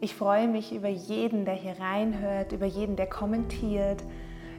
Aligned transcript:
Ich 0.00 0.14
freue 0.14 0.48
mich 0.48 0.74
über 0.74 0.88
jeden, 0.88 1.44
der 1.44 1.54
hier 1.54 1.78
reinhört, 1.78 2.52
über 2.52 2.66
jeden, 2.66 2.96
der 2.96 3.06
kommentiert. 3.06 4.02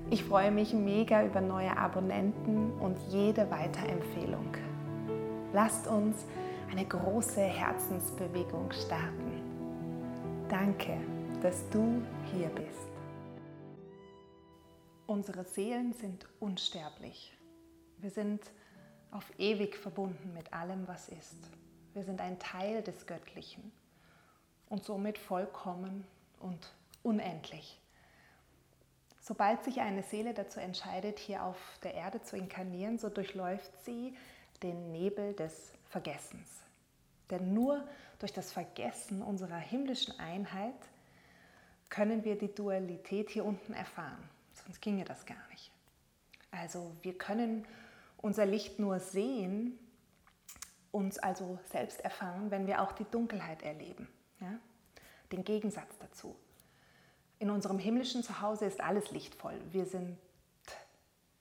Ich 0.09 0.23
freue 0.23 0.51
mich 0.51 0.73
mega 0.73 1.23
über 1.25 1.41
neue 1.41 1.77
Abonnenten 1.77 2.71
und 2.79 2.97
jede 3.09 3.49
Weiterempfehlung. 3.51 4.55
Lasst 5.53 5.87
uns 5.87 6.25
eine 6.71 6.85
große 6.85 7.41
Herzensbewegung 7.41 8.71
starten. 8.71 9.41
Danke, 10.49 10.97
dass 11.41 11.69
du 11.69 12.01
hier 12.33 12.49
bist. 12.49 12.89
Unsere 15.07 15.43
Seelen 15.43 15.93
sind 15.93 16.27
unsterblich. 16.39 17.37
Wir 17.99 18.09
sind 18.09 18.41
auf 19.11 19.31
ewig 19.37 19.75
verbunden 19.77 20.33
mit 20.33 20.53
allem, 20.53 20.87
was 20.87 21.09
ist. 21.09 21.49
Wir 21.93 22.03
sind 22.03 22.19
ein 22.19 22.39
Teil 22.39 22.81
des 22.81 23.05
Göttlichen 23.05 23.71
und 24.69 24.83
somit 24.83 25.17
vollkommen 25.17 26.05
und 26.39 26.73
unendlich. 27.03 27.79
Sobald 29.21 29.63
sich 29.63 29.81
eine 29.81 30.03
Seele 30.03 30.33
dazu 30.33 30.59
entscheidet, 30.59 31.17
hier 31.17 31.43
auf 31.43 31.57
der 31.83 31.95
Erde 31.95 32.21
zu 32.21 32.37
inkarnieren, 32.37 32.99
so 32.99 33.09
durchläuft 33.09 33.71
sie 33.83 34.15
den 34.61 34.91
Nebel 34.91 35.33
des 35.33 35.73
Vergessens. 35.89 36.61
Denn 37.31 37.53
nur 37.53 37.83
durch 38.19 38.33
das 38.33 38.51
Vergessen 38.51 39.21
unserer 39.21 39.57
himmlischen 39.57 40.19
Einheit 40.19 40.75
können 41.89 42.23
wir 42.23 42.37
die 42.37 42.53
Dualität 42.53 43.29
hier 43.29 43.45
unten 43.45 43.73
erfahren. 43.73 44.29
Sonst 44.53 44.81
ginge 44.81 45.05
das 45.05 45.25
gar 45.25 45.47
nicht. 45.51 45.71
Also 46.51 46.95
wir 47.01 47.17
können 47.17 47.65
unser 48.17 48.45
Licht 48.45 48.79
nur 48.79 48.99
sehen, 48.99 49.77
uns 50.91 51.19
also 51.19 51.59
selbst 51.71 51.99
erfahren, 52.01 52.51
wenn 52.51 52.67
wir 52.67 52.81
auch 52.81 52.91
die 52.91 53.05
Dunkelheit 53.05 53.63
erleben. 53.63 54.07
Ja? 54.45 54.59
Den 55.31 55.43
Gegensatz 55.43 55.97
dazu. 55.99 56.35
In 57.39 57.49
unserem 57.49 57.79
himmlischen 57.79 58.23
Zuhause 58.23 58.65
ist 58.65 58.79
alles 58.79 59.11
lichtvoll. 59.11 59.59
Wir 59.71 59.85
sind 59.85 60.17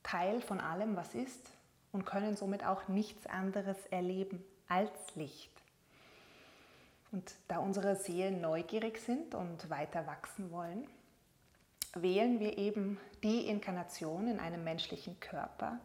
Teil 0.02 0.41
von 0.41 0.60
allem, 0.60 0.97
was 0.97 1.14
ist 1.14 1.50
und 1.92 2.05
können 2.05 2.36
somit 2.36 2.64
auch 2.64 2.88
nichts 2.88 3.27
anderes 3.27 3.77
erleben 3.86 4.42
als 4.69 4.91
Licht. 5.14 5.50
Und 7.12 7.32
da 7.47 7.58
unsere 7.58 7.94
Seelen 7.94 8.41
neugierig 8.41 8.98
sind 8.98 9.34
und 9.36 9.70
weiter 9.70 10.06
wachsen 10.06 10.50
wollen, 10.50 10.86
wählen 11.94 12.41
wir 12.41 12.58
eben 12.58 12.98
die 13.22 13.47
Inkarnation 13.47 14.27
in 14.27 14.41
einem 14.41 14.64
menschlichen 14.64 15.20
Körper, 15.20 15.78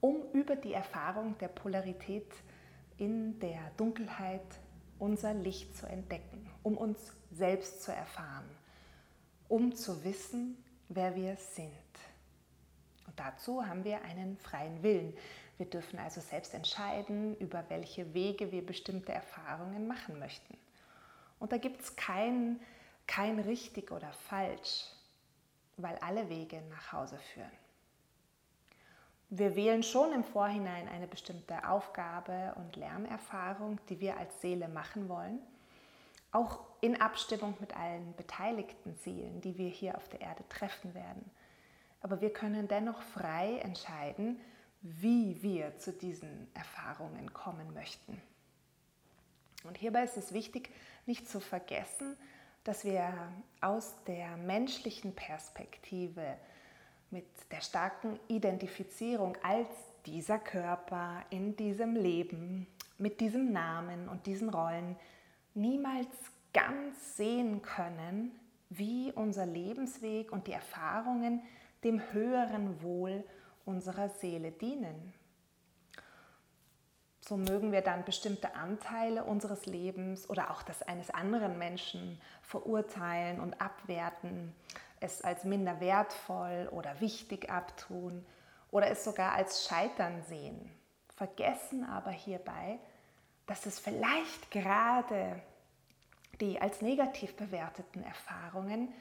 um 0.00 0.22
über 0.32 0.56
die 0.56 0.72
Erfahrung 0.72 1.38
der 1.38 1.48
Polarität 1.48 2.32
in 2.96 3.38
der 3.38 3.70
Dunkelheit 3.76 4.42
unser 4.98 5.34
Licht 5.34 5.76
zu 5.76 5.86
entdecken, 5.86 6.48
um 6.62 6.76
uns 6.76 6.98
selbst 7.30 7.82
zu 7.82 7.92
erfahren, 7.92 8.48
um 9.48 9.74
zu 9.74 10.04
wissen, 10.04 10.62
wer 10.88 11.14
wir 11.14 11.36
sind. 11.36 11.72
Und 13.06 13.18
dazu 13.18 13.66
haben 13.66 13.84
wir 13.84 14.02
einen 14.02 14.36
freien 14.36 14.82
Willen. 14.82 15.14
Wir 15.56 15.66
dürfen 15.66 15.98
also 15.98 16.20
selbst 16.20 16.54
entscheiden, 16.54 17.36
über 17.38 17.64
welche 17.68 18.14
Wege 18.14 18.52
wir 18.52 18.64
bestimmte 18.64 19.12
Erfahrungen 19.12 19.86
machen 19.86 20.18
möchten. 20.18 20.56
Und 21.38 21.52
da 21.52 21.58
gibt 21.58 21.80
es 21.80 21.96
kein, 21.96 22.60
kein 23.06 23.38
richtig 23.38 23.90
oder 23.90 24.12
falsch, 24.12 24.84
weil 25.76 25.96
alle 25.98 26.28
Wege 26.28 26.62
nach 26.70 26.92
Hause 26.92 27.18
führen. 27.34 27.50
Wir 29.30 29.56
wählen 29.56 29.82
schon 29.82 30.12
im 30.12 30.24
Vorhinein 30.24 30.88
eine 30.88 31.06
bestimmte 31.06 31.68
Aufgabe 31.68 32.54
und 32.56 32.76
Lernerfahrung, 32.76 33.78
die 33.88 34.00
wir 34.00 34.16
als 34.16 34.40
Seele 34.40 34.68
machen 34.68 35.08
wollen, 35.08 35.38
auch 36.32 36.60
in 36.80 37.00
Abstimmung 37.00 37.54
mit 37.60 37.76
allen 37.76 38.14
beteiligten 38.16 38.94
Seelen, 38.94 39.40
die 39.42 39.58
wir 39.58 39.68
hier 39.68 39.96
auf 39.96 40.08
der 40.08 40.22
Erde 40.22 40.44
treffen 40.48 40.94
werden. 40.94 41.30
Aber 42.00 42.20
wir 42.20 42.32
können 42.32 42.68
dennoch 42.68 43.02
frei 43.02 43.58
entscheiden, 43.58 44.40
wie 44.80 45.42
wir 45.42 45.76
zu 45.78 45.92
diesen 45.92 46.48
Erfahrungen 46.54 47.32
kommen 47.34 47.74
möchten. 47.74 48.22
Und 49.64 49.76
hierbei 49.76 50.04
ist 50.04 50.16
es 50.16 50.32
wichtig, 50.32 50.70
nicht 51.04 51.28
zu 51.28 51.40
vergessen, 51.40 52.16
dass 52.64 52.84
wir 52.84 53.12
aus 53.60 53.94
der 54.06 54.36
menschlichen 54.36 55.14
Perspektive 55.14 56.38
mit 57.10 57.26
der 57.50 57.60
starken 57.60 58.18
Identifizierung 58.28 59.36
als 59.42 59.68
dieser 60.06 60.38
Körper 60.38 61.22
in 61.30 61.56
diesem 61.56 61.96
Leben, 61.96 62.66
mit 62.98 63.20
diesem 63.20 63.52
Namen 63.52 64.08
und 64.08 64.26
diesen 64.26 64.48
Rollen 64.48 64.96
niemals 65.54 66.08
ganz 66.52 67.16
sehen 67.16 67.62
können, 67.62 68.32
wie 68.70 69.12
unser 69.12 69.46
Lebensweg 69.46 70.32
und 70.32 70.46
die 70.46 70.52
Erfahrungen 70.52 71.42
dem 71.84 72.12
höheren 72.12 72.82
Wohl 72.82 73.24
unserer 73.64 74.08
Seele 74.08 74.50
dienen. 74.50 75.12
So 77.20 77.36
mögen 77.36 77.72
wir 77.72 77.82
dann 77.82 78.04
bestimmte 78.04 78.54
Anteile 78.54 79.24
unseres 79.24 79.66
Lebens 79.66 80.30
oder 80.30 80.50
auch 80.50 80.62
das 80.62 80.82
eines 80.82 81.10
anderen 81.10 81.58
Menschen 81.58 82.18
verurteilen 82.40 83.38
und 83.38 83.60
abwerten, 83.60 84.54
es 85.00 85.22
als 85.22 85.44
minder 85.44 85.80
wertvoll 85.80 86.68
oder 86.72 87.00
wichtig 87.00 87.50
abtun 87.50 88.24
oder 88.70 88.90
es 88.90 89.04
sogar 89.04 89.32
als 89.32 89.66
Scheitern 89.66 90.22
sehen. 90.28 90.70
Vergessen 91.16 91.84
aber 91.84 92.10
hierbei, 92.10 92.78
dass 93.46 93.66
es 93.66 93.78
vielleicht 93.78 94.50
gerade 94.50 95.42
die 96.40 96.60
als 96.60 96.82
negativ 96.82 97.34
bewerteten 97.34 98.04
Erfahrungen, 98.04 98.92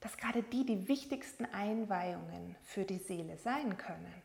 dass 0.00 0.16
gerade 0.16 0.42
die 0.42 0.66
die 0.66 0.88
wichtigsten 0.88 1.44
Einweihungen 1.46 2.56
für 2.64 2.84
die 2.84 2.98
Seele 2.98 3.36
sein 3.36 3.76
können. 3.76 4.22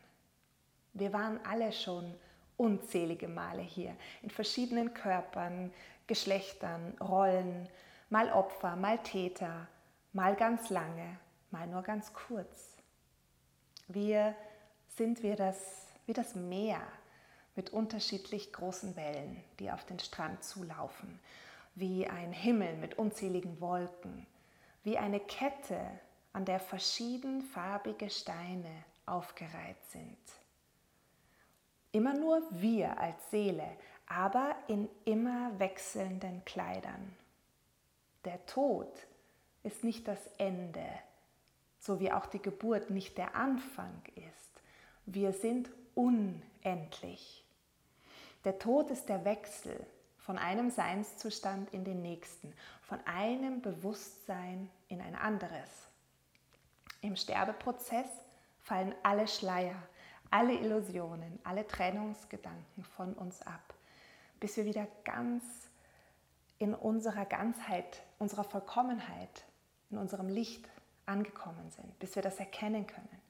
Wir 0.92 1.12
waren 1.12 1.38
alle 1.46 1.72
schon 1.72 2.12
unzählige 2.56 3.28
Male 3.28 3.62
hier 3.62 3.94
in 4.22 4.30
verschiedenen 4.30 4.92
Körpern, 4.92 5.72
Geschlechtern, 6.08 6.96
Rollen, 7.00 7.68
mal 8.10 8.32
Opfer, 8.32 8.74
mal 8.74 8.98
Täter, 8.98 9.68
mal 10.18 10.34
ganz 10.34 10.68
lange, 10.68 11.16
mal 11.52 11.68
nur 11.68 11.82
ganz 11.82 12.12
kurz. 12.12 12.76
Wir 13.86 14.34
sind 14.88 15.22
wir 15.22 15.36
das, 15.36 15.86
wie 16.06 16.12
das 16.12 16.34
Meer 16.34 16.82
mit 17.54 17.70
unterschiedlich 17.70 18.52
großen 18.52 18.96
Wellen, 18.96 19.40
die 19.60 19.70
auf 19.70 19.84
den 19.84 20.00
Strand 20.00 20.42
zulaufen, 20.42 21.20
wie 21.76 22.08
ein 22.08 22.32
Himmel 22.32 22.74
mit 22.78 22.98
unzähligen 22.98 23.60
Wolken, 23.60 24.26
wie 24.82 24.98
eine 24.98 25.20
Kette, 25.20 25.80
an 26.32 26.44
der 26.44 26.58
verschiedenfarbige 26.58 28.10
Steine 28.10 28.84
aufgereiht 29.06 29.84
sind. 29.92 30.18
Immer 31.92 32.14
nur 32.14 32.42
wir 32.50 32.98
als 32.98 33.30
Seele, 33.30 33.70
aber 34.08 34.56
in 34.66 34.88
immer 35.04 35.56
wechselnden 35.60 36.44
Kleidern. 36.44 37.14
Der 38.24 38.44
Tod 38.46 39.07
ist 39.68 39.84
nicht 39.84 40.08
das 40.08 40.26
Ende, 40.38 40.86
so 41.78 42.00
wie 42.00 42.10
auch 42.10 42.26
die 42.26 42.40
Geburt 42.40 42.88
nicht 42.88 43.18
der 43.18 43.34
Anfang 43.34 44.02
ist. 44.14 44.62
Wir 45.04 45.32
sind 45.32 45.70
unendlich. 45.94 47.44
Der 48.44 48.58
Tod 48.58 48.90
ist 48.90 49.10
der 49.10 49.26
Wechsel 49.26 49.78
von 50.16 50.38
einem 50.38 50.70
Seinszustand 50.70 51.72
in 51.74 51.84
den 51.84 52.00
nächsten, 52.00 52.54
von 52.80 52.98
einem 53.06 53.60
Bewusstsein 53.60 54.70
in 54.88 55.02
ein 55.02 55.14
anderes. 55.14 55.88
Im 57.02 57.14
Sterbeprozess 57.14 58.08
fallen 58.60 58.94
alle 59.02 59.28
Schleier, 59.28 59.82
alle 60.30 60.54
Illusionen, 60.54 61.38
alle 61.44 61.66
Trennungsgedanken 61.66 62.84
von 62.84 63.12
uns 63.12 63.42
ab, 63.42 63.74
bis 64.40 64.56
wir 64.56 64.64
wieder 64.64 64.86
ganz 65.04 65.44
in 66.58 66.74
unserer 66.74 67.26
Ganzheit, 67.26 68.02
unserer 68.18 68.44
Vollkommenheit, 68.44 69.44
in 69.90 69.98
unserem 69.98 70.28
Licht 70.28 70.68
angekommen 71.06 71.70
sind, 71.70 71.98
bis 71.98 72.14
wir 72.14 72.22
das 72.22 72.38
erkennen 72.38 72.86
können. 72.86 73.28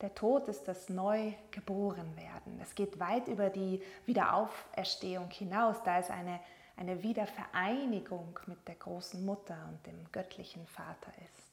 Der 0.00 0.14
Tod 0.14 0.48
ist 0.48 0.68
das 0.68 0.88
Neugeborenwerden. 0.90 2.60
Es 2.60 2.74
geht 2.74 3.00
weit 3.00 3.28
über 3.28 3.48
die 3.48 3.82
Wiederauferstehung 4.04 5.30
hinaus, 5.30 5.82
da 5.84 5.98
es 5.98 6.10
eine, 6.10 6.38
eine 6.76 7.02
Wiedervereinigung 7.02 8.38
mit 8.46 8.68
der 8.68 8.74
großen 8.74 9.24
Mutter 9.24 9.56
und 9.70 9.86
dem 9.86 10.12
göttlichen 10.12 10.66
Vater 10.66 11.12
ist. 11.24 11.46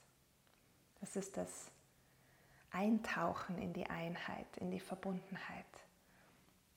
Das 0.99 1.15
ist 1.15 1.37
das 1.37 1.71
Eintauchen 2.71 3.57
in 3.59 3.71
die 3.71 3.89
Einheit, 3.89 4.57
in 4.57 4.71
die 4.71 4.79
Verbundenheit. 4.79 5.65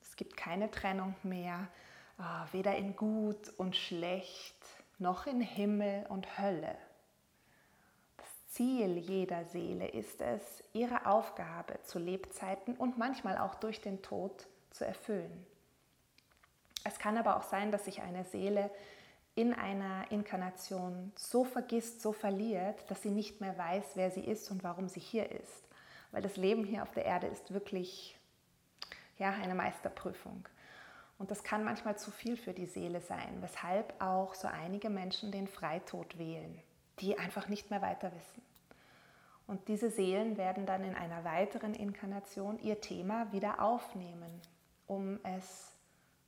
Es 0.03 0.15
gibt 0.15 0.37
keine 0.37 0.71
Trennung 0.71 1.17
mehr, 1.25 1.67
ah, 2.19 2.47
weder 2.53 2.77
in 2.77 2.95
gut 2.95 3.49
und 3.57 3.75
schlecht, 3.75 4.57
noch 4.99 5.27
in 5.27 5.41
Himmel 5.41 6.07
und 6.09 6.39
Hölle. 6.39 6.77
Ziel 8.57 8.97
jeder 8.97 9.45
Seele 9.45 9.87
ist 9.87 10.23
es, 10.23 10.65
ihre 10.73 11.05
Aufgabe 11.05 11.79
zu 11.83 11.99
Lebzeiten 11.99 12.75
und 12.75 12.97
manchmal 12.97 13.37
auch 13.37 13.55
durch 13.57 13.83
den 13.83 14.01
Tod 14.01 14.47
zu 14.71 14.87
erfüllen. 14.87 15.47
Es 16.83 16.99
kann 16.99 17.19
aber 17.19 17.37
auch 17.37 17.43
sein, 17.43 17.71
dass 17.71 17.85
sich 17.85 18.01
eine 18.01 18.25
Seele 18.25 18.71
in 19.35 19.53
einer 19.53 20.11
Inkarnation 20.11 21.13
so 21.17 21.45
vergisst, 21.45 22.01
so 22.01 22.13
verliert, 22.13 22.91
dass 22.91 23.03
sie 23.03 23.11
nicht 23.11 23.43
mehr 23.43 23.59
weiß, 23.59 23.85
wer 23.97 24.11
sie 24.11 24.25
ist 24.25 24.51
und 24.51 24.65
warum 24.65 24.89
sie 24.89 25.01
hier 25.01 25.31
ist. 25.31 25.65
Weil 26.11 26.23
das 26.23 26.39
Leben 26.39 26.65
hier 26.65 26.83
auf 26.83 26.93
der 26.93 27.05
Erde 27.05 27.27
ist 27.27 27.53
wirklich 27.53 28.19
ja, 29.19 29.33
eine 29.33 29.55
Meisterprüfung. 29.55 30.49
Und 31.19 31.31
das 31.31 31.45
kann 31.45 31.63
manchmal 31.63 31.99
zu 31.99 32.11
viel 32.11 32.39
für 32.39 32.55
die 32.55 32.67
Seele 32.67 33.03
sein, 33.03 33.43
weshalb 33.43 34.01
auch 34.01 34.35
so 34.35 34.49
einige 34.49 34.89
Menschen 34.89 35.31
den 35.31 35.47
Freitod 35.47 36.17
wählen, 36.17 36.59
die 37.01 37.19
einfach 37.19 37.49
nicht 37.49 37.71
mehr 37.71 37.83
weiter 37.83 38.13
wissen. 38.15 38.43
Und 39.47 39.69
diese 39.69 39.91
Seelen 39.91 40.37
werden 40.37 40.67
dann 40.67 40.83
in 40.85 40.95
einer 40.95 41.25
weiteren 41.25 41.75
Inkarnation 41.75 42.59
ihr 42.59 42.81
Thema 42.81 43.31
wieder 43.33 43.63
aufnehmen, 43.63 44.41
um 44.87 45.21
es 45.25 45.73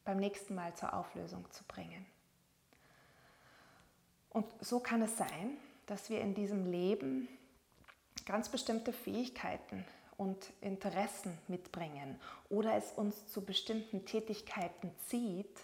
beim 0.04 0.18
nächsten 0.18 0.54
Mal 0.54 0.74
zur 0.74 0.94
Auflösung 0.94 1.50
zu 1.50 1.64
bringen. 1.64 2.06
Und 4.30 4.46
so 4.60 4.78
kann 4.78 5.02
es 5.02 5.16
sein, 5.16 5.56
dass 5.86 6.10
wir 6.10 6.20
in 6.20 6.34
diesem 6.34 6.70
Leben 6.70 7.28
ganz 8.24 8.48
bestimmte 8.48 8.92
Fähigkeiten 8.92 9.84
und 10.16 10.52
Interessen 10.60 11.36
mitbringen 11.48 12.20
oder 12.50 12.74
es 12.74 12.92
uns 12.92 13.26
zu 13.28 13.44
bestimmten 13.44 14.04
Tätigkeiten 14.04 14.90
zieht, 15.06 15.60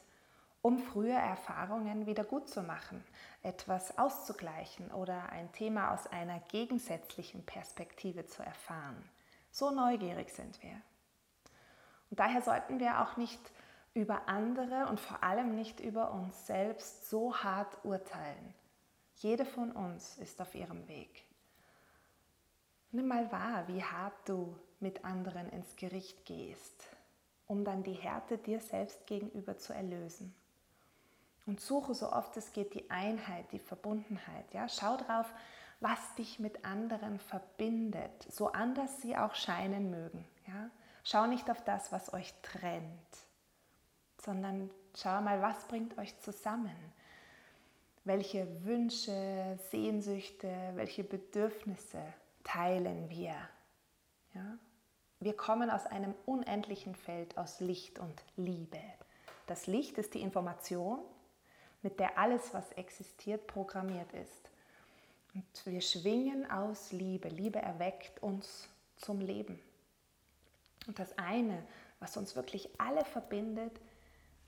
um 0.64 0.78
frühe 0.78 1.12
Erfahrungen 1.12 2.06
wieder 2.06 2.25
gut 2.25 2.49
zu 2.49 2.62
machen, 2.62 3.05
etwas 3.43 3.99
auszugleichen 3.99 4.90
oder 4.93 5.28
ein 5.28 5.52
Thema 5.52 5.93
aus 5.93 6.06
einer 6.06 6.40
gegensätzlichen 6.49 7.44
Perspektive 7.44 8.25
zu 8.25 8.43
erfahren. 8.43 8.96
So 9.50 9.70
neugierig 9.70 10.32
sind 10.32 10.62
wir. 10.62 10.81
Und 12.08 12.19
daher 12.19 12.40
sollten 12.40 12.81
wir 12.81 13.02
auch 13.02 13.19
nicht 13.19 13.38
über 13.93 14.26
andere 14.26 14.87
und 14.87 15.00
vor 15.00 15.22
allem 15.22 15.55
nicht 15.55 15.81
über 15.81 16.12
uns 16.12 16.46
selbst 16.46 17.10
so 17.10 17.37
hart 17.37 17.84
urteilen. 17.84 18.55
Jede 19.17 19.44
von 19.44 19.70
uns 19.70 20.17
ist 20.17 20.40
auf 20.40 20.55
ihrem 20.55 20.88
Weg. 20.88 21.25
Nimm 22.90 23.06
mal 23.08 23.31
wahr, 23.31 23.69
wie 23.69 23.84
hart 23.84 24.14
du 24.25 24.58
mit 24.81 25.05
anderen 25.05 25.50
ins 25.50 25.76
Gericht 25.76 26.25
gehst, 26.25 26.84
um 27.46 27.67
dann 27.67 27.82
die 27.82 27.93
Härte 27.93 28.38
dir 28.38 28.60
selbst 28.60 29.06
gegenüber 29.06 29.58
zu 29.58 29.75
erlösen. 29.75 30.34
Und 31.46 31.61
suche 31.61 31.94
so 31.94 32.11
oft 32.11 32.37
es 32.37 32.52
geht 32.52 32.75
die 32.75 32.91
Einheit, 32.91 33.52
die 33.52 33.58
Verbundenheit. 33.58 34.52
Ja? 34.52 34.69
Schau 34.69 34.96
drauf, 34.96 35.26
was 35.81 36.14
dich 36.17 36.38
mit 36.38 36.64
anderen 36.64 37.19
verbindet, 37.19 38.26
so 38.31 38.52
anders 38.52 39.02
sie 39.02 39.17
auch 39.17 39.35
scheinen 39.35 39.91
mögen. 39.91 40.25
Ja? 40.46 40.70
Schau 41.02 41.26
nicht 41.26 41.50
auf 41.50 41.62
das, 41.62 41.93
was 41.93 42.14
euch 42.14 42.32
trennt, 42.41 42.88
sondern 44.23 44.70
schau 44.96 45.20
mal, 45.20 45.43
was 45.43 45.64
bringt 45.67 45.99
euch 45.99 46.19
zusammen. 46.20 46.76
Welche 48.05 48.64
Wünsche, 48.64 49.58
Sehnsüchte, 49.70 50.50
welche 50.75 51.05
Bedürfnisse 51.05 52.02
teilen 52.43 53.11
wir. 53.11 53.35
Ja? 54.35 54.58
Wir 55.20 55.37
kommen 55.37 55.70
aus 55.70 55.87
einem 55.87 56.14
unendlichen 56.26 56.94
Feld 56.94 57.37
aus 57.38 57.61
Licht 57.61 57.99
und 57.99 58.23
Liebe. 58.37 58.81
Das 59.46 59.67
Licht 59.67 59.99
ist 59.99 60.14
die 60.14 60.20
Information, 60.20 61.00
mit 61.84 62.00
der 62.00 62.19
alles, 62.19 62.52
was 62.52 62.72
existiert, 62.72 63.46
programmiert 63.46 64.12
ist. 64.14 64.50
Und 65.34 65.44
wir 65.66 65.81
schwingen 65.81 66.50
aus 66.50 66.90
Liebe. 66.90 67.28
Liebe 67.28 67.60
erweckt 67.60 68.22
uns 68.22 68.69
zum 68.96 69.20
Leben. 69.20 69.60
Und 70.86 70.98
das 70.98 71.16
eine, 71.19 71.62
was 72.00 72.16
uns 72.16 72.34
wirklich 72.34 72.69
alle 72.78 73.04
verbindet, 73.04 73.81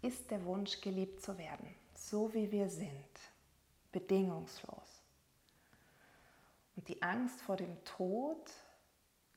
ist 0.02 0.30
der 0.30 0.44
Wunsch, 0.44 0.80
geliebt 0.80 1.22
zu 1.22 1.36
werden, 1.38 1.74
so 1.94 2.32
wie 2.34 2.50
wir 2.50 2.68
sind, 2.68 2.90
bedingungslos. 3.92 5.02
Und 6.76 6.88
die 6.88 7.02
Angst 7.02 7.40
vor 7.40 7.56
dem 7.56 7.82
Tod, 7.84 8.50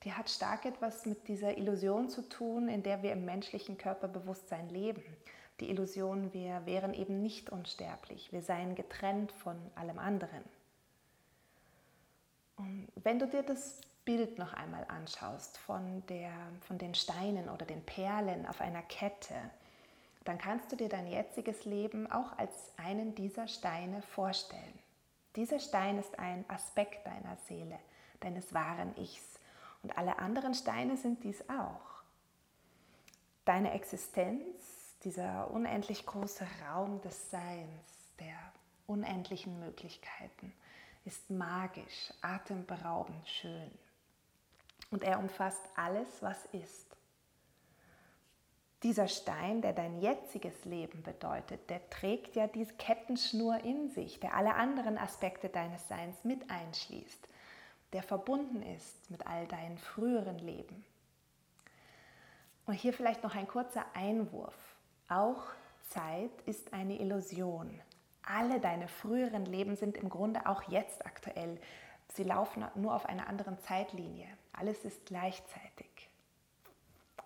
die 0.03 0.13
hat 0.13 0.29
stark 0.29 0.65
etwas 0.65 1.05
mit 1.05 1.27
dieser 1.27 1.57
Illusion 1.57 2.09
zu 2.09 2.27
tun, 2.27 2.69
in 2.69 2.83
der 2.83 3.01
wir 3.01 3.13
im 3.13 3.25
menschlichen 3.25 3.77
Körperbewusstsein 3.77 4.69
leben. 4.69 5.03
Die 5.59 5.69
Illusion, 5.69 6.33
wir 6.33 6.65
wären 6.65 6.93
eben 6.93 7.21
nicht 7.21 7.49
unsterblich, 7.49 8.31
wir 8.31 8.41
seien 8.41 8.75
getrennt 8.75 9.31
von 9.31 9.57
allem 9.75 9.99
anderen. 9.99 10.43
Und 12.57 12.87
wenn 12.95 13.19
du 13.19 13.27
dir 13.27 13.43
das 13.43 13.81
Bild 14.05 14.37
noch 14.37 14.53
einmal 14.53 14.85
anschaust 14.87 15.57
von, 15.57 16.03
der, 16.07 16.31
von 16.61 16.77
den 16.77 16.95
Steinen 16.95 17.49
oder 17.49 17.65
den 17.65 17.83
Perlen 17.83 18.45
auf 18.45 18.61
einer 18.61 18.81
Kette, 18.81 19.35
dann 20.25 20.37
kannst 20.37 20.71
du 20.71 20.75
dir 20.75 20.89
dein 20.89 21.07
jetziges 21.07 21.65
Leben 21.65 22.11
auch 22.11 22.37
als 22.37 22.51
einen 22.77 23.15
dieser 23.15 23.47
Steine 23.47 24.01
vorstellen. 24.01 24.79
Dieser 25.35 25.59
Stein 25.59 25.99
ist 25.99 26.19
ein 26.19 26.43
Aspekt 26.47 27.05
deiner 27.05 27.37
Seele, 27.47 27.79
deines 28.19 28.53
wahren 28.53 28.95
Ichs. 28.97 29.39
Und 29.83 29.97
alle 29.97 30.19
anderen 30.19 30.53
Steine 30.53 30.97
sind 30.97 31.23
dies 31.23 31.41
auch. 31.49 32.03
Deine 33.45 33.71
Existenz, 33.71 34.78
dieser 35.03 35.49
unendlich 35.51 36.05
große 36.05 36.45
Raum 36.65 37.01
des 37.01 37.29
Seins, 37.31 38.13
der 38.19 38.35
unendlichen 38.87 39.59
Möglichkeiten, 39.59 40.53
ist 41.05 41.29
magisch, 41.29 42.13
atemberaubend 42.21 43.27
schön. 43.27 43.71
Und 44.91 45.03
er 45.03 45.19
umfasst 45.19 45.61
alles, 45.75 46.07
was 46.21 46.45
ist. 46.47 46.89
Dieser 48.83 49.07
Stein, 49.09 49.61
der 49.61 49.73
dein 49.73 49.99
jetziges 49.99 50.63
Leben 50.63 51.03
bedeutet, 51.03 51.69
der 51.69 51.89
trägt 51.89 52.35
ja 52.35 52.47
diese 52.47 52.73
Kettenschnur 52.75 53.63
in 53.63 53.89
sich, 53.89 54.19
der 54.19 54.35
alle 54.35 54.55
anderen 54.55 54.97
Aspekte 54.97 55.49
deines 55.49 55.85
Seins 55.89 56.23
mit 56.23 56.49
einschließt, 56.49 57.27
der 57.91 58.03
verbunden 58.03 58.61
ist 58.61 59.11
mit 59.11 59.27
all 59.27 59.47
deinen 59.47 59.77
früheren 59.77 60.39
Leben. 60.39 60.85
Und 62.65 62.73
hier 62.73 62.93
vielleicht 62.93 63.23
noch 63.23 63.35
ein 63.35 63.47
kurzer 63.47 63.85
Einwurf. 63.93 64.68
Auch 65.09 65.43
Zeit 65.89 66.29
ist 66.45 66.71
eine 66.71 66.99
Illusion. 66.99 67.81
Alle 68.21 68.59
deine 68.59 68.87
früheren 68.87 69.45
Leben 69.45 69.75
sind 69.75 69.97
im 69.97 70.07
Grunde 70.07 70.45
auch 70.45 70.61
jetzt 70.69 71.03
aktuell. 71.03 71.59
Sie 72.13 72.23
laufen 72.23 72.63
nur 72.75 72.93
auf 72.93 73.07
einer 73.07 73.27
anderen 73.27 73.59
Zeitlinie. 73.59 74.27
Alles 74.53 74.85
ist 74.85 75.07
gleichzeitig. 75.07 75.89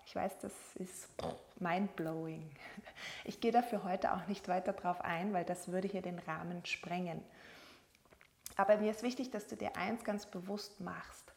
Ich 0.06 0.16
weiß, 0.16 0.38
das 0.38 0.52
ist 0.76 1.08
mind-blowing. 1.60 2.50
Ich 3.24 3.40
gehe 3.40 3.52
dafür 3.52 3.84
heute 3.84 4.14
auch 4.14 4.26
nicht 4.28 4.48
weiter 4.48 4.72
drauf 4.72 5.02
ein, 5.02 5.34
weil 5.34 5.44
das 5.44 5.68
würde 5.68 5.88
hier 5.88 6.02
den 6.02 6.18
Rahmen 6.20 6.64
sprengen. 6.64 7.22
Aber 8.56 8.78
mir 8.78 8.92
ist 8.92 9.02
wichtig, 9.02 9.30
dass 9.30 9.46
du 9.46 9.56
dir 9.56 9.76
eins 9.76 10.04
ganz 10.04 10.24
bewusst 10.26 10.80
machst. 10.80 11.32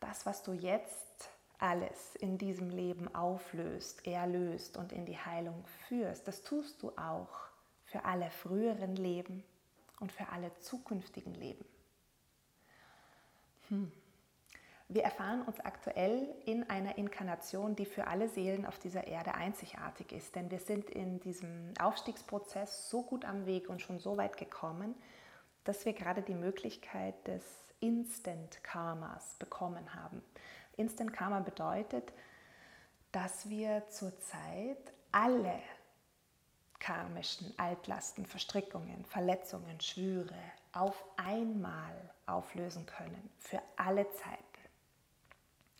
Das, 0.00 0.26
was 0.26 0.42
du 0.42 0.52
jetzt 0.52 1.30
alles 1.58 2.14
in 2.16 2.38
diesem 2.38 2.70
Leben 2.70 3.14
auflöst, 3.14 4.06
erlöst 4.06 4.76
und 4.76 4.92
in 4.92 5.04
die 5.04 5.18
Heilung 5.18 5.64
führst, 5.88 6.28
das 6.28 6.42
tust 6.42 6.82
du 6.82 6.90
auch 6.96 7.48
für 7.84 8.04
alle 8.04 8.30
früheren 8.30 8.96
Leben 8.96 9.42
und 10.00 10.12
für 10.12 10.28
alle 10.28 10.52
zukünftigen 10.60 11.34
Leben. 11.34 11.64
Hm. 13.68 13.92
Wir 14.90 15.02
erfahren 15.02 15.42
uns 15.42 15.60
aktuell 15.60 16.34
in 16.46 16.68
einer 16.70 16.96
Inkarnation, 16.96 17.76
die 17.76 17.84
für 17.84 18.06
alle 18.06 18.28
Seelen 18.30 18.64
auf 18.64 18.78
dieser 18.78 19.06
Erde 19.06 19.34
einzigartig 19.34 20.12
ist. 20.12 20.34
Denn 20.34 20.50
wir 20.50 20.60
sind 20.60 20.88
in 20.88 21.20
diesem 21.20 21.74
Aufstiegsprozess 21.78 22.88
so 22.88 23.02
gut 23.02 23.26
am 23.26 23.44
Weg 23.44 23.68
und 23.68 23.82
schon 23.82 23.98
so 23.98 24.16
weit 24.16 24.38
gekommen, 24.38 24.94
dass 25.64 25.84
wir 25.84 25.92
gerade 25.92 26.22
die 26.22 26.34
Möglichkeit 26.34 27.14
des 27.26 27.44
Instant 27.80 28.64
Karmas 28.64 29.34
bekommen 29.34 29.94
haben. 29.94 30.22
Instant 30.78 31.12
Karma 31.12 31.40
bedeutet, 31.40 32.12
dass 33.12 33.48
wir 33.48 33.88
zurzeit 33.88 34.92
alle 35.12 35.58
karmischen 36.78 37.52
Altlasten, 37.58 38.24
Verstrickungen, 38.24 39.04
Verletzungen, 39.04 39.80
Schwüre 39.80 40.38
auf 40.72 41.04
einmal 41.16 42.10
auflösen 42.26 42.86
können, 42.86 43.30
für 43.38 43.60
alle 43.76 44.08
Zeit. 44.12 44.38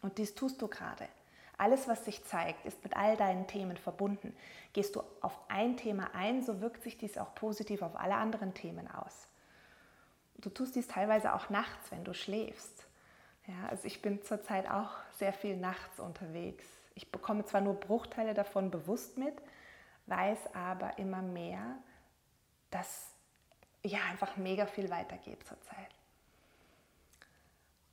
Und 0.02 0.19
dies 0.19 0.35
tust 0.35 0.61
du 0.61 0.69
gerade. 0.69 1.09
Alles, 1.57 1.88
was 1.88 2.05
sich 2.05 2.25
zeigt, 2.25 2.64
ist 2.67 2.83
mit 2.85 2.97
all 2.97 3.17
deinen 3.17 3.47
Themen 3.47 3.76
verbunden. 3.76 4.37
Gehst 4.73 4.97
du 4.97 5.02
auf 5.21 5.38
ein 5.49 5.76
Thema 5.76 6.14
ein, 6.14 6.43
so 6.43 6.61
wirkt 6.61 6.83
sich 6.83 6.99
dies 6.99 7.19
auch 7.19 7.35
positiv 7.35 7.83
auf 7.83 7.97
alle 7.97 8.14
anderen 8.14 8.55
Themen 8.55 8.88
aus. 8.88 9.28
Du 10.38 10.50
tust 10.50 10.76
dies 10.76 10.87
teilweise 10.87 11.35
auch 11.35 11.50
nachts, 11.50 11.90
wenn 11.90 12.05
du 12.05 12.14
schläfst. 12.14 12.88
Ja, 13.49 13.69
also 13.71 13.87
ich 13.87 14.02
bin 14.02 14.23
zurzeit 14.23 14.71
auch 14.71 14.90
sehr 15.17 15.33
viel 15.33 15.57
nachts 15.57 15.99
unterwegs. 15.99 16.64
Ich 16.95 17.11
bekomme 17.11 17.45
zwar 17.47 17.62
nur 17.62 17.75
Bruchteile 17.75 18.35
davon 18.35 18.71
bewusst 18.71 19.17
mit, 19.17 19.35
weiß 20.07 20.55
aber 20.55 20.99
immer 20.99 21.23
mehr, 21.23 21.76
dass 22.71 23.11
ja 23.83 24.00
einfach 24.11 24.37
mega 24.37 24.67
viel 24.67 24.90
weitergeht 24.90 25.47
zurzeit. 25.47 25.88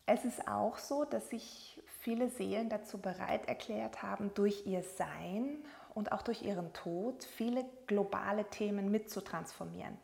Es 0.05 0.25
ist 0.25 0.47
auch 0.47 0.77
so, 0.77 1.05
dass 1.05 1.29
sich 1.29 1.81
viele 2.01 2.29
Seelen 2.29 2.69
dazu 2.69 2.97
bereit 3.00 3.47
erklärt 3.47 4.03
haben, 4.03 4.33
durch 4.33 4.67
ihr 4.67 4.83
Sein 4.83 5.63
und 5.93 6.12
auch 6.12 6.21
durch 6.21 6.41
ihren 6.41 6.74
Tod 6.74 7.24
viele 7.24 7.65
globale 7.88 8.43
Themen 8.50 8.91
mitzutransformieren. 8.91 9.97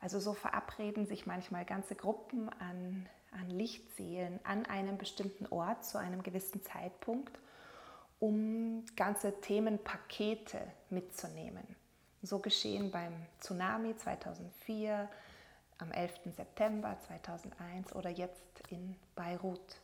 Also 0.00 0.20
so 0.20 0.32
verabreden 0.32 1.06
sich 1.06 1.26
manchmal 1.26 1.64
ganze 1.64 1.96
Gruppen 1.96 2.48
an, 2.60 3.06
an 3.32 3.50
Lichtseelen 3.50 4.40
an 4.44 4.66
einem 4.66 4.98
bestimmten 4.98 5.46
Ort 5.46 5.84
zu 5.84 5.98
einem 5.98 6.22
gewissen 6.22 6.62
Zeitpunkt, 6.62 7.38
um 8.18 8.84
ganze 8.96 9.40
Themenpakete 9.40 10.60
mitzunehmen. 10.90 11.64
So 12.22 12.38
geschehen 12.38 12.90
beim 12.90 13.14
Tsunami 13.40 13.96
2004, 13.96 15.08
am 15.78 15.90
11. 15.92 16.34
September 16.36 16.96
2001 17.06 17.94
oder 17.94 18.10
jetzt 18.10 18.44
in 18.68 18.96
Beirut. 19.14 19.80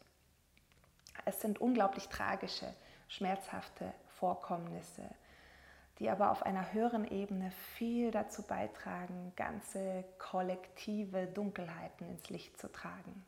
Es 1.24 1.40
sind 1.40 1.60
unglaublich 1.60 2.08
tragische, 2.08 2.74
schmerzhafte 3.08 3.92
Vorkommnisse, 4.18 5.08
die 5.98 6.10
aber 6.10 6.30
auf 6.30 6.42
einer 6.42 6.74
höheren 6.74 7.10
Ebene 7.10 7.50
viel 7.50 8.10
dazu 8.10 8.42
beitragen, 8.42 9.32
ganze 9.36 10.04
kollektive 10.18 11.26
Dunkelheiten 11.26 12.10
ins 12.10 12.28
Licht 12.28 12.58
zu 12.60 12.70
tragen. 12.70 13.24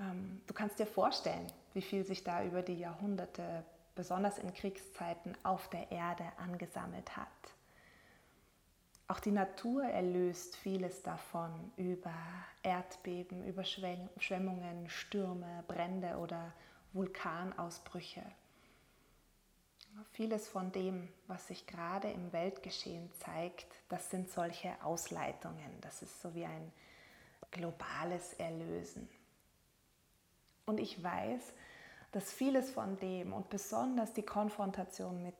Ähm, 0.00 0.40
du 0.46 0.54
kannst 0.54 0.78
dir 0.78 0.86
vorstellen, 0.86 1.46
wie 1.74 1.82
viel 1.82 2.04
sich 2.04 2.24
da 2.24 2.42
über 2.44 2.62
die 2.62 2.78
Jahrhunderte, 2.78 3.64
besonders 3.94 4.38
in 4.38 4.52
Kriegszeiten, 4.54 5.36
auf 5.42 5.68
der 5.68 5.90
Erde 5.92 6.24
angesammelt 6.38 7.16
hat. 7.16 7.28
Auch 9.08 9.20
die 9.20 9.32
Natur 9.32 9.84
erlöst 9.84 10.56
vieles 10.56 11.02
davon 11.02 11.50
über 11.76 12.14
Erdbeben, 12.62 13.44
Überschwemmungen, 13.44 14.88
Stürme, 14.88 15.64
Brände 15.66 16.16
oder 16.16 16.52
Vulkanausbrüche. 16.92 18.22
Vieles 20.12 20.48
von 20.48 20.70
dem, 20.70 21.08
was 21.26 21.48
sich 21.48 21.66
gerade 21.66 22.08
im 22.08 22.32
Weltgeschehen 22.32 23.10
zeigt, 23.14 23.66
das 23.88 24.10
sind 24.10 24.30
solche 24.30 24.72
Ausleitungen. 24.84 25.80
Das 25.80 26.02
ist 26.02 26.22
so 26.22 26.32
wie 26.34 26.44
ein 26.44 26.72
globales 27.50 28.34
Erlösen. 28.34 29.08
Und 30.70 30.78
ich 30.78 31.02
weiß, 31.02 31.52
dass 32.12 32.32
vieles 32.32 32.70
von 32.70 32.96
dem 33.00 33.32
und 33.32 33.50
besonders 33.50 34.12
die 34.12 34.22
Konfrontation 34.22 35.20
mit 35.20 35.34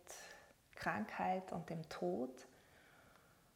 Krankheit 0.75 1.53
und 1.53 1.71
dem 1.71 1.89
Tod 1.89 2.31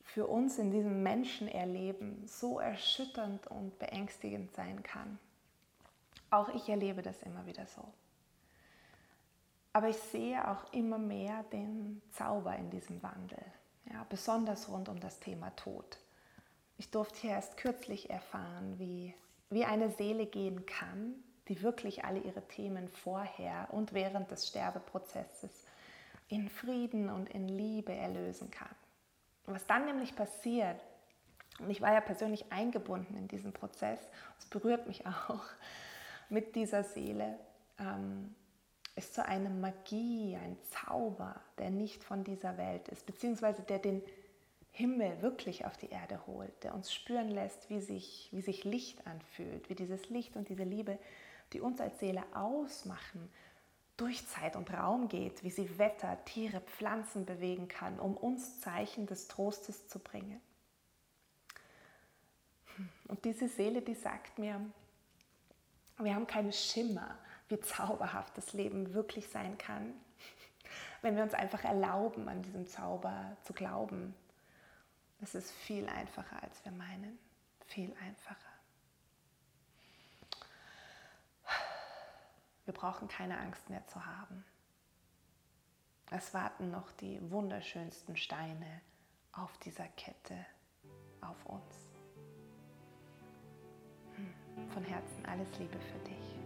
für 0.04 0.28
uns 0.28 0.58
in 0.58 0.70
diesem 0.70 1.02
Menschenerleben 1.02 2.28
so 2.28 2.60
erschütternd 2.60 3.48
und 3.48 3.76
beängstigend 3.80 4.54
sein 4.54 4.84
kann. 4.84 5.18
Auch 6.30 6.48
ich 6.50 6.68
erlebe 6.68 7.02
das 7.02 7.20
immer 7.24 7.44
wieder 7.44 7.66
so. 7.66 7.82
Aber 9.72 9.88
ich 9.88 9.98
sehe 9.98 10.48
auch 10.48 10.72
immer 10.72 10.98
mehr 10.98 11.42
den 11.52 12.02
Zauber 12.12 12.54
in 12.54 12.70
diesem 12.70 13.02
Wandel, 13.02 13.44
ja, 13.92 14.06
besonders 14.08 14.68
rund 14.68 14.88
um 14.88 15.00
das 15.00 15.18
Thema 15.18 15.50
Tod. 15.56 15.98
Ich 16.78 16.92
durfte 16.92 17.18
hier 17.22 17.30
erst 17.30 17.56
kürzlich 17.56 18.10
erfahren, 18.10 18.78
wie, 18.78 19.12
wie 19.50 19.64
eine 19.64 19.90
Seele 19.90 20.26
gehen 20.26 20.66
kann, 20.66 21.16
die 21.48 21.62
wirklich 21.62 22.04
alle 22.04 22.20
ihre 22.20 22.46
Themen 22.48 22.88
vorher 22.88 23.68
und 23.70 23.92
während 23.92 24.30
des 24.30 24.48
Sterbeprozesses 24.48 25.66
in 26.28 26.48
Frieden 26.48 27.10
und 27.10 27.28
in 27.28 27.48
Liebe 27.48 27.92
erlösen 27.92 28.50
kann. 28.50 28.74
Was 29.46 29.66
dann 29.66 29.84
nämlich 29.84 30.16
passiert, 30.16 30.80
und 31.60 31.70
ich 31.70 31.80
war 31.80 31.92
ja 31.92 32.00
persönlich 32.00 32.50
eingebunden 32.50 33.16
in 33.16 33.28
diesen 33.28 33.52
Prozess, 33.52 34.00
es 34.38 34.46
berührt 34.46 34.86
mich 34.86 35.06
auch 35.28 35.44
mit 36.28 36.56
dieser 36.56 36.82
Seele, 36.82 37.38
ähm, 37.78 38.34
ist 38.96 39.14
so 39.14 39.22
eine 39.22 39.50
Magie, 39.50 40.36
ein 40.36 40.56
Zauber, 40.70 41.40
der 41.58 41.70
nicht 41.70 42.04
von 42.04 42.24
dieser 42.24 42.56
Welt 42.56 42.88
ist, 42.88 43.06
beziehungsweise 43.06 43.62
der 43.62 43.80
den 43.80 44.02
Himmel 44.70 45.20
wirklich 45.22 45.64
auf 45.66 45.76
die 45.76 45.90
Erde 45.90 46.20
holt, 46.26 46.64
der 46.64 46.74
uns 46.74 46.92
spüren 46.92 47.28
lässt, 47.28 47.70
wie 47.70 47.80
sich, 47.80 48.28
wie 48.32 48.40
sich 48.40 48.64
Licht 48.64 49.06
anfühlt, 49.06 49.68
wie 49.68 49.74
dieses 49.74 50.08
Licht 50.10 50.36
und 50.36 50.48
diese 50.48 50.64
Liebe, 50.64 50.98
die 51.52 51.60
uns 51.60 51.80
als 51.80 51.98
Seele 52.00 52.24
ausmachen, 52.34 53.30
durch 53.96 54.26
Zeit 54.26 54.56
und 54.56 54.72
Raum 54.72 55.08
geht, 55.08 55.44
wie 55.44 55.50
sie 55.50 55.78
Wetter, 55.78 56.18
Tiere, 56.24 56.60
Pflanzen 56.60 57.26
bewegen 57.26 57.68
kann, 57.68 58.00
um 58.00 58.16
uns 58.16 58.60
Zeichen 58.60 59.06
des 59.06 59.28
Trostes 59.28 59.86
zu 59.88 60.00
bringen. 60.00 60.40
Und 63.06 63.24
diese 63.24 63.48
Seele, 63.48 63.82
die 63.82 63.94
sagt 63.94 64.38
mir, 64.38 64.60
wir 65.98 66.14
haben 66.14 66.26
keinen 66.26 66.52
Schimmer, 66.52 67.16
wie 67.48 67.60
zauberhaft 67.60 68.36
das 68.36 68.52
Leben 68.52 68.94
wirklich 68.94 69.28
sein 69.28 69.56
kann, 69.58 69.94
wenn 71.02 71.14
wir 71.14 71.22
uns 71.22 71.34
einfach 71.34 71.62
erlauben, 71.62 72.28
an 72.28 72.42
diesem 72.42 72.66
Zauber 72.66 73.36
zu 73.44 73.52
glauben. 73.52 74.14
Es 75.20 75.36
ist 75.36 75.52
viel 75.52 75.88
einfacher, 75.88 76.42
als 76.42 76.64
wir 76.64 76.72
meinen. 76.72 77.18
Viel 77.66 77.94
einfacher. 78.04 78.53
Wir 82.64 82.72
brauchen 82.74 83.08
keine 83.08 83.38
Angst 83.38 83.68
mehr 83.68 83.86
zu 83.86 84.04
haben. 84.04 84.44
Es 86.10 86.32
warten 86.32 86.70
noch 86.70 86.90
die 86.92 87.18
wunderschönsten 87.30 88.16
Steine 88.16 88.80
auf 89.32 89.56
dieser 89.58 89.86
Kette 89.96 90.34
auf 91.20 91.44
uns. 91.46 91.90
Hm, 94.14 94.70
von 94.70 94.84
Herzen 94.84 95.26
alles 95.26 95.48
Liebe 95.58 95.78
für 95.78 95.98
dich. 96.08 96.38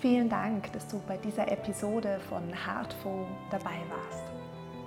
Vielen 0.00 0.28
Dank, 0.28 0.70
dass 0.72 0.86
du 0.88 1.00
bei 1.00 1.16
dieser 1.16 1.50
Episode 1.50 2.20
von 2.28 2.52
Heartful 2.52 3.26
dabei 3.50 3.80
warst. 3.88 4.22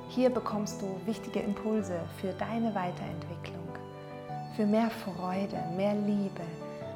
Hier 0.09 0.29
bekommst 0.29 0.81
du 0.81 1.01
wichtige 1.05 1.39
Impulse 1.39 1.99
für 2.21 2.31
deine 2.33 2.73
Weiterentwicklung 2.73 3.66
für 4.57 4.65
mehr 4.65 4.89
Freude, 4.89 5.63
mehr 5.75 5.93
Liebe, 5.93 6.41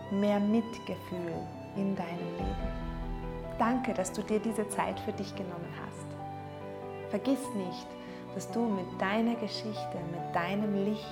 mehr 0.10 0.40
Mitgefühl 0.40 1.36
in 1.76 1.96
deinem 1.96 2.32
Leben. 2.38 2.68
Danke, 3.60 3.94
dass 3.94 4.12
du 4.12 4.24
dir 4.24 4.40
diese 4.40 4.68
Zeit 4.70 5.00
für 5.02 5.14
dich 5.14 5.36
genommen 5.36 5.72
hast. 5.86 7.12
Vergiss 7.12 7.48
nicht, 7.54 7.88
dass 8.34 8.50
du 8.50 8.62
mit 8.62 9.00
deiner 9.00 9.36
Geschichte, 9.36 9.98
mit 10.12 10.36
deinem 10.36 10.86
Licht 10.86 11.06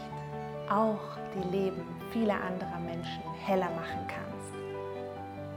auch 0.72 1.20
die 1.36 1.56
Leben 1.56 1.84
vieler 2.12 2.42
anderer 2.44 2.80
Menschen 2.80 3.22
heller 3.46 3.70
machen 3.70 4.08
kannst. 4.08 4.54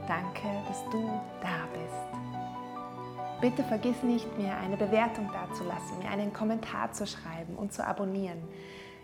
Danke, 0.07 0.47
dass 0.67 0.83
du 0.91 1.09
da 1.41 1.67
bist. 1.73 3.41
Bitte 3.41 3.63
vergiss 3.63 4.03
nicht, 4.03 4.37
mir 4.37 4.55
eine 4.55 4.77
Bewertung 4.77 5.27
dazulassen, 5.33 5.97
mir 5.97 6.09
einen 6.09 6.31
Kommentar 6.31 6.91
zu 6.91 7.07
schreiben 7.07 7.55
und 7.55 7.73
zu 7.73 7.85
abonnieren. 7.85 8.43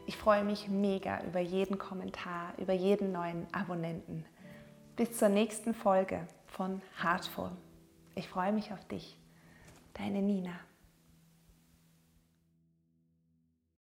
Ich 0.09 0.17
freue 0.17 0.43
mich 0.43 0.67
mega 0.67 1.21
über 1.23 1.39
jeden 1.39 1.77
Kommentar, 1.77 2.53
über 2.57 2.73
jeden 2.73 3.11
neuen 3.11 3.45
Abonnenten. 3.53 4.25
Bis 4.95 5.15
zur 5.15 5.29
nächsten 5.29 5.75
Folge 5.75 6.25
von 6.47 6.81
Heartful. 6.99 7.51
Ich 8.15 8.27
freue 8.27 8.51
mich 8.51 8.73
auf 8.73 8.83
dich. 8.87 9.19
Deine 9.93 10.23
Nina. 10.23 10.59